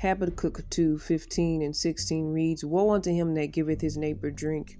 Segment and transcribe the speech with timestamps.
[0.00, 4.78] Habakkuk 2 15 and 16 reads, Woe unto him that giveth his neighbor drink,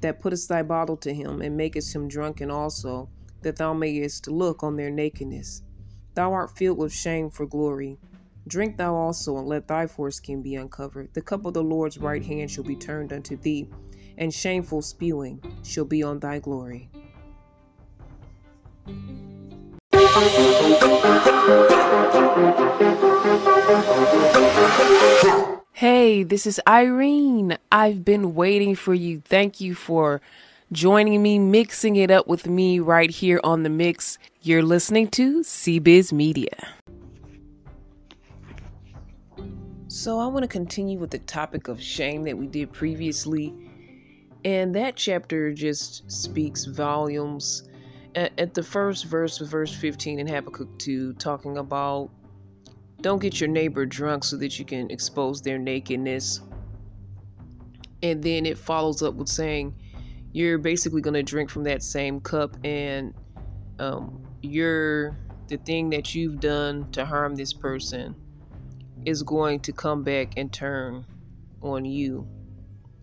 [0.00, 3.08] that puttest thy bottle to him, and makest him drunken also,
[3.42, 5.62] that thou mayest look on their nakedness.
[6.14, 8.00] Thou art filled with shame for glory.
[8.48, 11.14] Drink thou also, and let thy foreskin be uncovered.
[11.14, 13.68] The cup of the Lord's right hand shall be turned unto thee,
[14.16, 16.90] and shameful spewing shall be on thy glory.
[26.24, 27.58] This is Irene.
[27.70, 29.20] I've been waiting for you.
[29.24, 30.20] Thank you for
[30.72, 34.18] joining me, mixing it up with me right here on the mix.
[34.42, 36.74] You're listening to CBiz Media.
[39.86, 43.54] So, I want to continue with the topic of shame that we did previously.
[44.44, 47.68] And that chapter just speaks volumes.
[48.14, 52.10] At the first verse verse 15 in Habakkuk 2, talking about
[53.00, 56.40] don't get your neighbor drunk so that you can expose their nakedness.
[58.02, 59.74] And then it follows up with saying,
[60.32, 63.14] you're basically going to drink from that same cup and
[63.78, 65.16] um, you're
[65.48, 68.14] the thing that you've done to harm this person
[69.06, 71.04] is going to come back and turn
[71.62, 72.26] on you.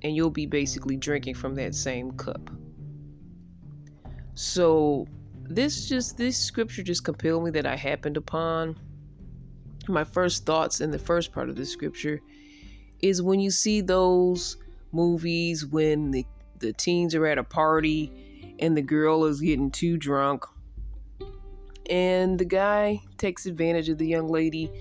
[0.03, 2.51] And you'll be basically drinking from that same cup.
[4.35, 5.07] So
[5.47, 8.75] this just this scripture just compelled me that i happened upon
[9.89, 12.21] my first thoughts in the first part of the scripture
[13.01, 14.57] is when you see those
[14.91, 16.25] movies when the
[16.59, 20.45] the teens are at a party and the girl is getting too drunk
[21.89, 24.71] and the guy takes advantage of the young lady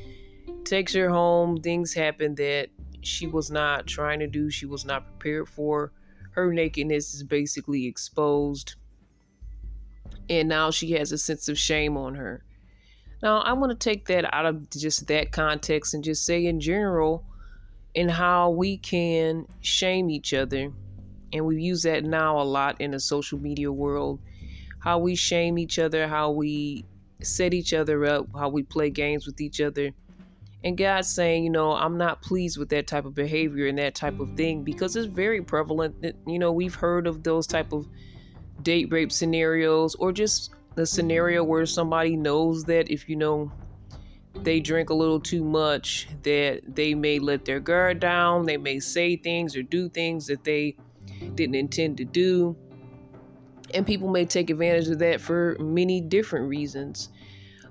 [0.65, 2.69] takes her home things happen that
[3.03, 5.93] she was not trying to do she was not prepared for.
[6.31, 8.77] Her nakedness is basically exposed
[10.29, 12.45] and now she has a sense of shame on her
[13.23, 16.61] now i want to take that out of just that context and just say in
[16.61, 17.25] general
[17.95, 20.73] in how we can shame each other
[21.33, 24.20] and we use that now a lot in the social media world
[24.79, 26.85] how we shame each other how we
[27.25, 29.91] set each other up how we play games with each other.
[30.63, 33.95] And God's saying, you know, I'm not pleased with that type of behavior and that
[33.95, 37.73] type of thing because it's very prevalent that, you know, we've heard of those type
[37.73, 37.86] of
[38.63, 43.51] date rape scenarios or just the scenario where somebody knows that if you know
[44.35, 48.80] they drink a little too much that they may let their guard down, they may
[48.80, 50.77] say things or do things that they
[51.34, 52.57] didn't intend to do.
[53.73, 57.11] And people may take advantage of that for many different reasons.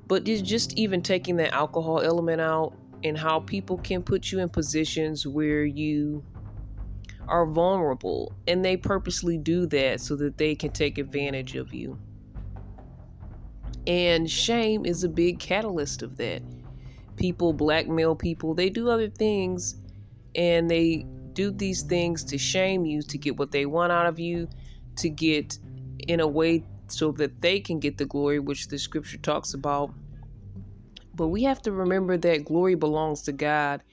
[0.07, 4.49] But just even taking that alcohol element out and how people can put you in
[4.49, 6.23] positions where you
[7.27, 11.97] are vulnerable and they purposely do that so that they can take advantage of you.
[13.87, 16.43] And shame is a big catalyst of that.
[17.17, 19.75] People blackmail people, they do other things
[20.35, 24.19] and they do these things to shame you, to get what they want out of
[24.19, 24.49] you,
[24.97, 25.57] to get
[26.07, 29.93] in a way so that they can get the glory, which the scripture talks about.
[31.13, 33.83] But we have to remember that glory belongs to God.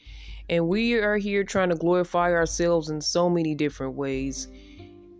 [0.48, 4.48] And we are here trying to glorify ourselves in so many different ways.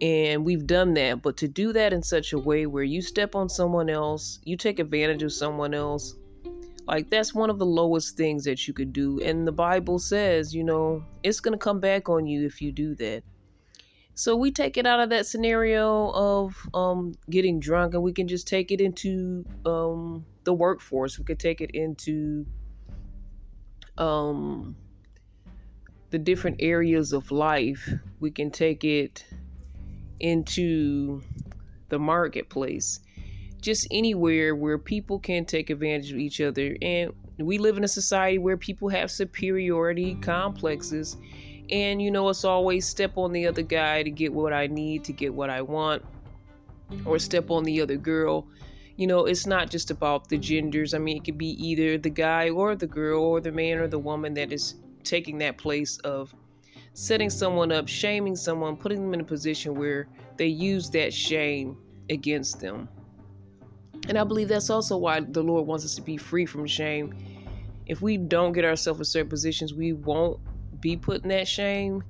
[0.00, 1.22] And we've done that.
[1.22, 4.56] But to do that in such a way where you step on someone else, you
[4.56, 6.14] take advantage of someone else,
[6.86, 9.20] like that's one of the lowest things that you could do.
[9.20, 12.72] And the Bible says, you know, it's going to come back on you if you
[12.72, 13.22] do that.
[14.14, 18.28] So we take it out of that scenario of um, getting drunk and we can
[18.28, 21.18] just take it into um, the workforce.
[21.18, 22.44] We could take it into
[23.96, 24.76] um,
[26.10, 27.88] the different areas of life.
[28.18, 29.24] We can take it
[30.20, 31.22] into
[31.88, 33.00] the marketplace.
[33.60, 36.76] Just anywhere where people can take advantage of each other.
[36.80, 41.16] And we live in a society where people have superiority complexes
[41.70, 45.04] and you know, it's always step on the other guy to get what I need,
[45.04, 46.04] to get what I want,
[47.04, 48.46] or step on the other girl.
[48.96, 50.94] You know, it's not just about the genders.
[50.94, 53.86] I mean, it could be either the guy or the girl or the man or
[53.86, 54.74] the woman that is
[55.04, 56.34] taking that place of
[56.92, 61.76] setting someone up, shaming someone, putting them in a position where they use that shame
[62.08, 62.88] against them.
[64.08, 67.14] And I believe that's also why the Lord wants us to be free from shame.
[67.86, 70.40] If we don't get ourselves in certain positions, we won't
[70.80, 72.02] be put in that shame.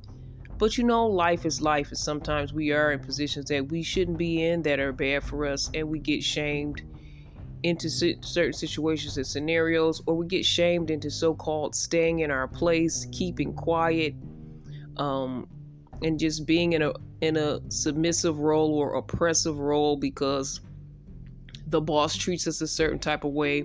[0.58, 4.18] But you know, life is life, and sometimes we are in positions that we shouldn't
[4.18, 6.82] be in that are bad for us, and we get shamed
[7.62, 12.46] into certain situations and scenarios, or we get shamed into so called staying in our
[12.46, 14.14] place, keeping quiet,
[14.96, 15.48] um,
[16.02, 20.60] and just being in a in a submissive role or oppressive role because
[21.68, 23.64] the boss treats us a certain type of way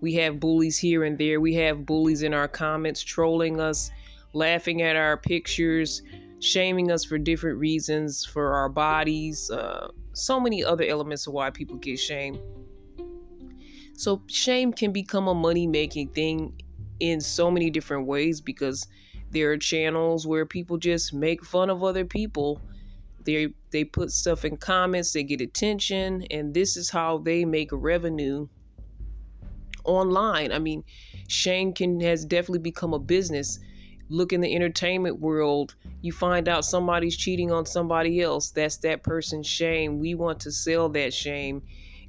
[0.00, 1.40] We have bullies here and there.
[1.40, 3.90] We have bullies in our comments trolling us,
[4.32, 6.02] laughing at our pictures,
[6.40, 11.50] shaming us for different reasons, for our bodies, uh, so many other elements of why
[11.50, 12.40] people get shamed.
[13.94, 16.60] So, shame can become a money making thing
[16.98, 18.86] in so many different ways because
[19.32, 22.60] there are channels where people just make fun of other people.
[23.24, 27.70] They they put stuff in comments, they get attention, and this is how they make
[27.72, 28.48] revenue
[29.84, 30.52] online.
[30.52, 30.84] I mean,
[31.28, 33.58] shame can has definitely become a business
[34.12, 38.50] look in the entertainment world, you find out somebody's cheating on somebody else.
[38.50, 39.98] That's that person's shame.
[39.98, 41.62] We want to sell that shame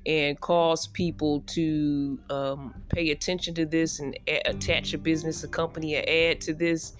[0.05, 5.47] and cause people to um, pay attention to this and a- attach a business, a
[5.47, 6.93] company, an ad to this.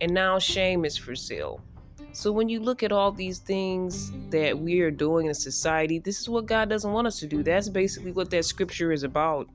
[0.00, 1.60] And now shame is for sale.
[2.12, 6.20] So when you look at all these things that we are doing in society, this
[6.20, 7.42] is what God doesn't want us to do.
[7.42, 9.48] That's basically what that scripture is about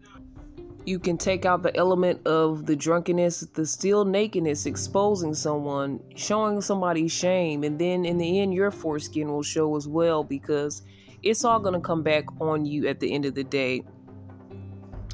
[0.86, 6.62] you can take out the element of the drunkenness, the still nakedness, exposing someone, showing
[6.62, 10.84] somebody shame, and then in the end, your foreskin will show as well because
[11.26, 13.84] it's all going to come back on you at the end of the day.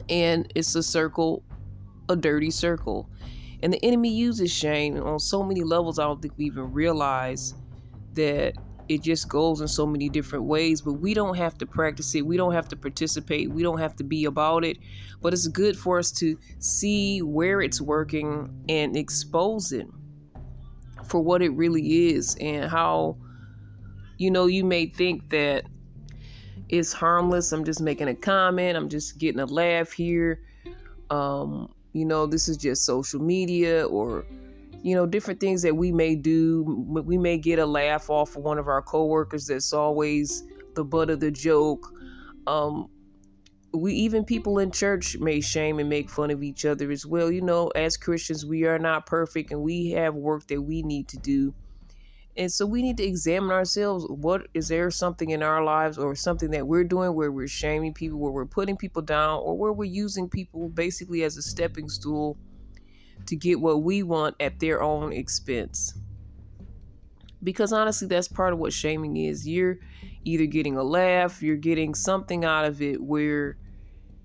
[0.09, 1.41] And it's a circle,
[2.09, 3.09] a dirty circle.
[3.63, 7.55] And the enemy uses shame on so many levels, I don't think we even realize
[8.13, 8.55] that
[8.89, 12.25] it just goes in so many different ways but we don't have to practice it
[12.25, 14.77] we don't have to participate we don't have to be about it
[15.21, 19.87] but it's good for us to see where it's working and expose it
[21.05, 23.15] for what it really is and how
[24.17, 25.63] you know you may think that
[26.71, 30.41] it's harmless i'm just making a comment i'm just getting a laugh here
[31.09, 34.25] um you know this is just social media or
[34.83, 36.63] you know, different things that we may do.
[36.87, 40.43] We may get a laugh off of one of our coworkers that's always
[40.75, 41.87] the butt of the joke.
[42.47, 42.89] Um,
[43.73, 47.31] we even people in church may shame and make fun of each other as well.
[47.31, 51.07] You know, as Christians, we are not perfect and we have work that we need
[51.09, 51.53] to do.
[52.37, 54.05] And so we need to examine ourselves.
[54.07, 57.93] What is there something in our lives or something that we're doing where we're shaming
[57.93, 61.89] people, where we're putting people down, or where we're using people basically as a stepping
[61.89, 62.37] stool
[63.25, 65.93] to get what we want at their own expense.
[67.43, 69.47] Because honestly, that's part of what shaming is.
[69.47, 69.79] You're
[70.23, 73.57] either getting a laugh, you're getting something out of it where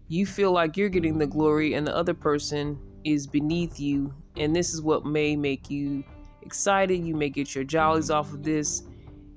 [0.08, 4.14] you feel like you're getting the glory and the other person is beneath you.
[4.37, 6.05] And this is what may make you
[6.46, 7.04] excited.
[7.04, 8.82] You may get your jollies off of this.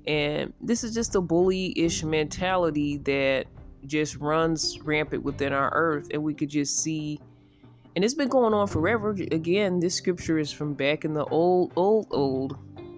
[0.08, 3.46] And this is just a bully ish mentality that
[3.86, 6.08] just runs rampant within our earth.
[6.12, 7.20] And we could just see
[7.96, 9.10] and it's been going on forever.
[9.10, 12.58] Again, this scripture is from back in the old, old, old.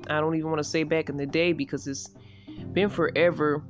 [0.10, 2.12] I don't even want to say back in the day because it's
[2.74, 3.64] been forever.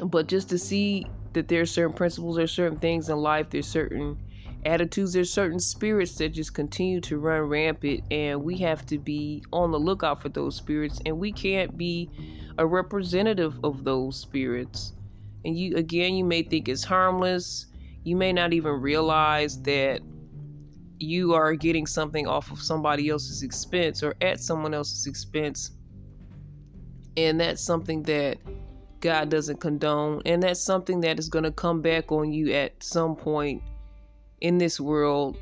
[0.00, 4.18] But just to see that there's certain principles, there's certain things in life, there's certain
[4.66, 9.42] attitudes, there's certain spirits that just continue to run rampant, and we have to be
[9.52, 12.10] on the lookout for those spirits, and we can't be
[12.58, 14.92] a representative of those spirits.
[15.44, 17.66] And you, again, you may think it's harmless
[18.04, 20.00] you may not even realize that
[20.98, 25.72] you are getting something off of somebody else's expense or at someone else's expense.
[27.16, 28.38] And that's something that
[29.00, 30.20] God doesn't condone.
[30.26, 33.62] And that's something that is going to come back on you at some point
[34.44, 35.38] in this world,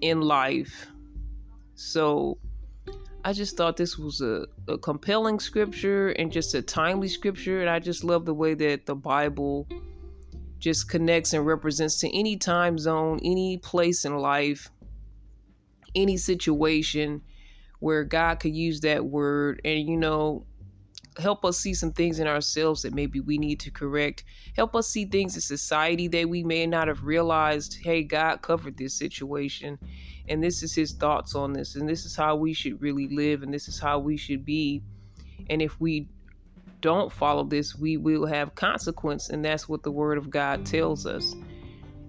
[0.00, 0.86] in life.
[1.74, 2.38] So
[3.22, 7.60] I just thought this was a, a compelling scripture and just a timely scripture.
[7.60, 9.68] And I just love the way that the Bible
[10.58, 14.70] just connects and represents to any time zone, any place in life,
[15.94, 17.20] any situation
[17.80, 20.46] where God could use that word and, you know,
[21.18, 24.24] help us see some things in ourselves that maybe we need to correct.
[24.54, 28.76] Help us see things in society that we may not have realized, hey, God covered
[28.76, 29.78] this situation
[30.28, 33.42] and this is his thoughts on this and this is how we should really live
[33.42, 34.82] and this is how we should be.
[35.48, 36.08] And if we
[36.80, 41.06] don't follow this, we will have consequence, and that's what the Word of God tells
[41.06, 41.34] us.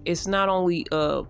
[0.06, 1.24] It's not only uh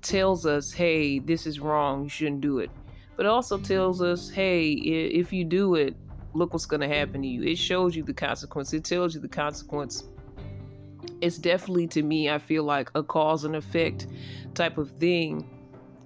[0.00, 2.70] tells us, hey, this is wrong, you shouldn't do it,
[3.16, 5.96] but it also tells us, hey, if you do it,
[6.34, 7.42] look what's going to happen to you.
[7.42, 8.72] It shows you the consequence.
[8.72, 10.04] It tells you the consequence.
[11.20, 14.06] It's definitely to me, I feel like a cause and effect
[14.54, 15.48] type of thing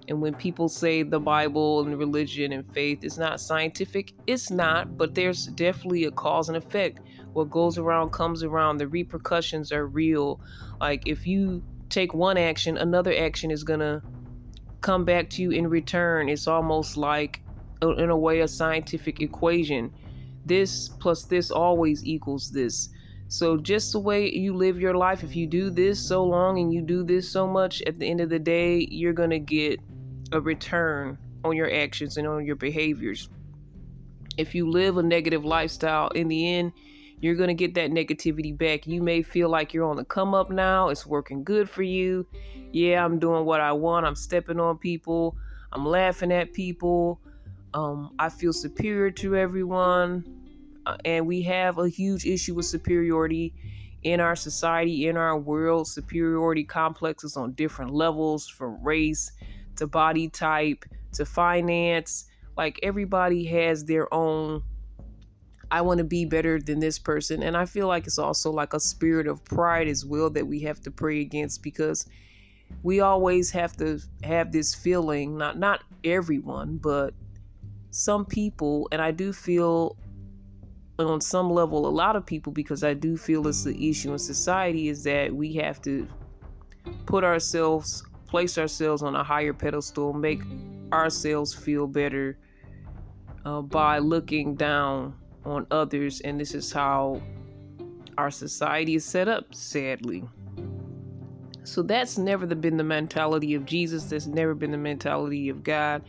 [0.09, 4.97] and when people say the Bible and religion and faith is not scientific, it's not,
[4.97, 6.99] but there's definitely a cause and effect.
[7.31, 8.77] What goes around comes around.
[8.77, 10.41] The repercussions are real.
[10.81, 14.01] Like if you take one action, another action is going to
[14.81, 16.27] come back to you in return.
[16.27, 17.41] It's almost like,
[17.81, 19.93] in a way, a scientific equation.
[20.45, 22.89] This plus this always equals this.
[23.27, 26.71] So, just the way you live your life, if you do this so long and
[26.71, 29.79] you do this so much, at the end of the day, you're going to get
[30.31, 33.29] a return on your actions and on your behaviors.
[34.37, 36.73] If you live a negative lifestyle, in the end,
[37.21, 38.85] you're going to get that negativity back.
[38.85, 42.27] You may feel like you're on the come up now, it's working good for you.
[42.71, 45.37] Yeah, I'm doing what I want, I'm stepping on people,
[45.71, 47.19] I'm laughing at people,
[47.73, 50.25] um, I feel superior to everyone.
[50.85, 53.53] Uh, and we have a huge issue with superiority
[54.03, 55.87] in our society, in our world.
[55.87, 59.31] Superiority complexes on different levels from race
[59.77, 62.25] to body type to finance.
[62.57, 64.63] Like everybody has their own.
[65.71, 67.41] I want to be better than this person.
[67.41, 70.59] And I feel like it's also like a spirit of pride as well that we
[70.61, 72.05] have to pray against because
[72.83, 77.13] we always have to have this feeling, not not everyone, but
[77.93, 79.95] some people, and I do feel
[80.97, 84.19] on some level a lot of people because I do feel it's the issue in
[84.19, 86.07] society is that we have to
[87.05, 90.41] put ourselves place ourselves on a higher pedestal, make
[90.91, 92.35] ourselves feel better
[93.45, 95.13] uh, by looking down
[95.45, 96.19] on others.
[96.21, 97.21] And this is how
[98.17, 100.23] our society is set up, sadly.
[101.63, 104.05] So that's never been the mentality of Jesus.
[104.05, 106.01] That's never been the mentality of God.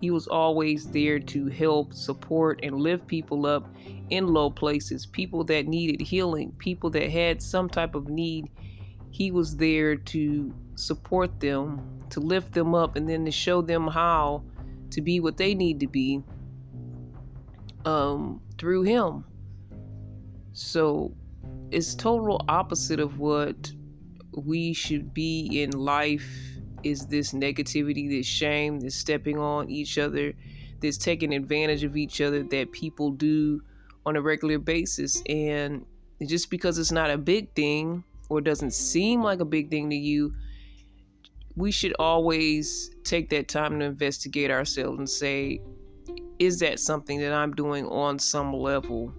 [0.00, 3.66] He was always there to help, support, and lift people up
[4.10, 8.50] in low places, people that needed healing, people that had some type of need.
[9.10, 13.86] He was there to support them, to lift them up, and then to show them
[13.86, 14.44] how
[14.90, 16.22] to be what they need to be
[17.86, 19.24] um, through Him.
[20.52, 21.14] So
[21.70, 23.72] it's total opposite of what
[24.32, 30.34] we should be in life is this negativity, this shame, this stepping on each other,
[30.80, 33.62] this taking advantage of each other that people do
[34.04, 35.22] on a regular basis.
[35.28, 35.84] And
[36.24, 39.96] just because it's not a big thing or doesn't seem like a big thing to
[39.96, 40.34] you,
[41.56, 45.60] we should always take that time to investigate ourselves and say,
[46.38, 49.12] is that something that I'm doing on some level?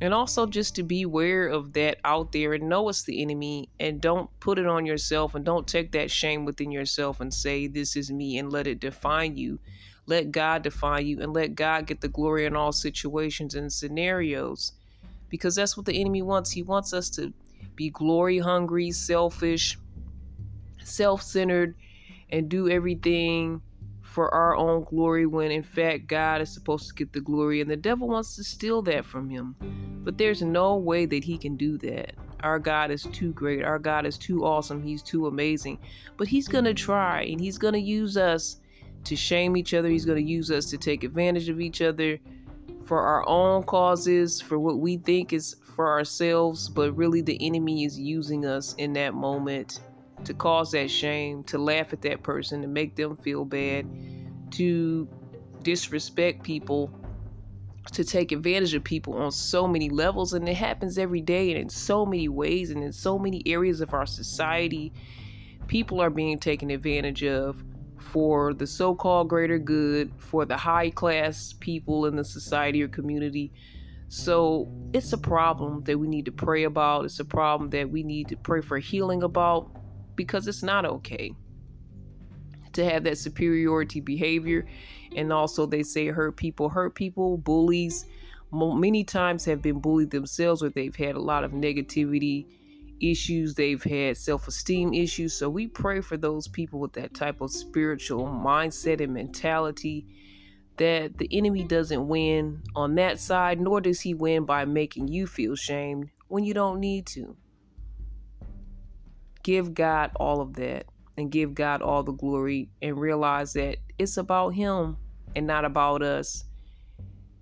[0.00, 3.68] And also just to be aware of that out there and know it's the enemy
[3.78, 7.66] and don't put it on yourself and don't take that shame within yourself and say,
[7.66, 9.58] This is me and let it define you.
[10.06, 14.72] Let God define you and let God get the glory in all situations and scenarios.
[15.28, 16.50] Because that's what the enemy wants.
[16.50, 17.32] He wants us to
[17.76, 19.78] be glory hungry, selfish,
[20.82, 21.76] self centered
[22.30, 23.62] and do everything
[24.10, 27.70] for our own glory when in fact God is supposed to get the glory and
[27.70, 29.54] the devil wants to steal that from him.
[30.02, 32.14] But there's no way that he can do that.
[32.40, 33.62] Our God is too great.
[33.62, 34.82] Our God is too awesome.
[34.82, 35.78] He's too amazing.
[36.16, 38.56] But he's going to try and he's going to use us
[39.04, 39.88] to shame each other.
[39.88, 42.18] He's going to use us to take advantage of each other
[42.86, 47.84] for our own causes, for what we think is for ourselves, but really the enemy
[47.84, 49.80] is using us in that moment
[50.24, 53.86] to cause that shame, to laugh at that person, to make them feel bad,
[54.52, 55.08] to
[55.62, 56.90] disrespect people,
[57.92, 60.32] to take advantage of people on so many levels.
[60.32, 63.80] And it happens every day and in so many ways and in so many areas
[63.80, 64.92] of our society.
[65.66, 67.62] People are being taken advantage of
[67.98, 72.88] for the so called greater good, for the high class people in the society or
[72.88, 73.52] community.
[74.08, 77.04] So it's a problem that we need to pray about.
[77.04, 79.70] It's a problem that we need to pray for healing about
[80.20, 81.32] because it's not okay
[82.74, 84.66] to have that superiority behavior.
[85.16, 88.04] And also, they say hurt people hurt people, bullies
[88.52, 92.46] many times have been bullied themselves or they've had a lot of negativity
[93.00, 95.32] issues, they've had self esteem issues.
[95.32, 100.04] So we pray for those people with that type of spiritual mindset and mentality
[100.76, 105.26] that the enemy doesn't win on that side, nor does he win by making you
[105.26, 107.36] feel shamed when you don't need to
[109.42, 114.16] give God all of that and give God all the glory and realize that it's
[114.16, 114.96] about Him
[115.36, 116.44] and not about us.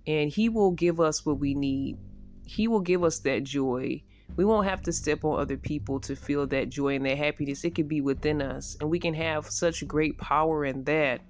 [0.07, 1.97] And He will give us what we need.
[2.45, 4.03] He will give us that joy.
[4.35, 7.63] We won't have to step on other people to feel that joy and that happiness.
[7.63, 8.77] It can be within us.
[8.79, 11.21] And we can have such great power in that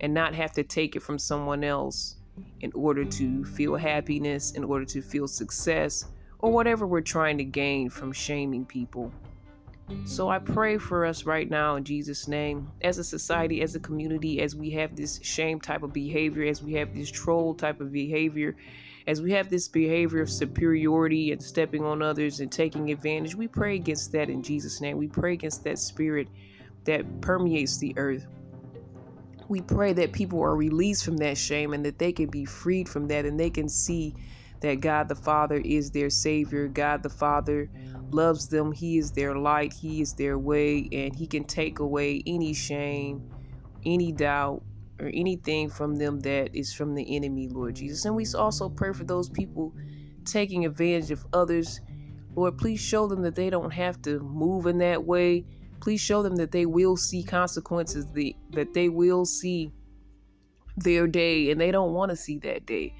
[0.00, 2.16] and not have to take it from someone else
[2.60, 6.06] in order to feel happiness, in order to feel success,
[6.38, 9.12] or whatever we're trying to gain from shaming people.
[10.04, 13.80] So I pray for us right now in Jesus' name, as a society, as a
[13.80, 17.80] community, as we have this shame type of behavior, as we have this troll type
[17.80, 18.56] of behavior,
[19.06, 23.34] as we have this behavior of superiority and stepping on others and taking advantage.
[23.34, 24.98] We pray against that in Jesus' name.
[24.98, 26.28] We pray against that spirit
[26.84, 28.26] that permeates the earth.
[29.48, 32.88] We pray that people are released from that shame and that they can be freed
[32.88, 34.14] from that and they can see
[34.60, 36.68] that God the Father is their Savior.
[36.68, 37.70] God the Father
[38.10, 38.72] loves them.
[38.72, 39.72] He is their light.
[39.72, 40.88] He is their way.
[40.92, 43.30] And He can take away any shame,
[43.84, 44.62] any doubt,
[45.00, 48.04] or anything from them that is from the enemy, Lord Jesus.
[48.04, 49.72] And we also pray for those people
[50.24, 51.80] taking advantage of others.
[52.34, 55.46] Lord, please show them that they don't have to move in that way.
[55.80, 59.72] Please show them that they will see consequences, that they will see
[60.76, 62.94] their day, and they don't want to see that day.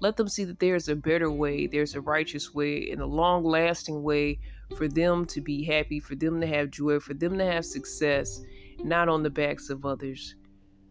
[0.00, 3.44] Let them see that there's a better way, there's a righteous way, and a long
[3.44, 4.38] lasting way
[4.76, 8.42] for them to be happy, for them to have joy, for them to have success,
[8.82, 10.34] not on the backs of others.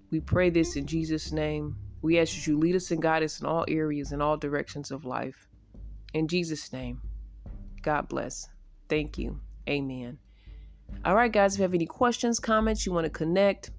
[0.09, 1.75] We pray this in Jesus' name.
[2.01, 4.91] We ask that you lead us and guide us in all areas and all directions
[4.91, 5.47] of life.
[6.13, 7.01] In Jesus' name,
[7.81, 8.47] God bless.
[8.89, 9.39] Thank you.
[9.67, 10.19] Amen.
[11.05, 13.71] All right, guys, if you have any questions, comments, you want to connect,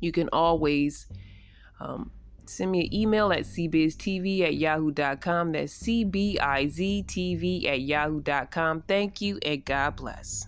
[0.00, 1.06] you can always
[1.80, 2.10] um,
[2.50, 5.52] send me an email at cbiztv at yahoo.com.
[5.52, 8.82] That's C B I Z T V at yahoo.com.
[8.82, 10.46] Thank you and God bless.